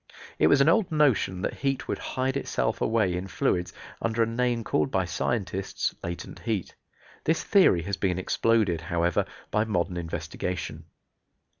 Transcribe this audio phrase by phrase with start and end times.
[0.39, 4.25] It was an old notion that heat would hide itself away in fluids under a
[4.25, 6.73] name called by scientists latent heat.
[7.25, 10.85] This theory has been exploded, however, by modern investigation.